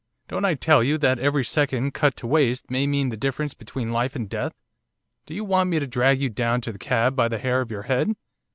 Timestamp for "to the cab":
6.61-7.15